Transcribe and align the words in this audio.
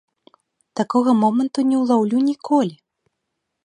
Такога 0.81 1.15
моманту 1.21 1.67
не 1.73 1.77
ўлаўлю 1.85 2.25
ніколі! 2.31 2.75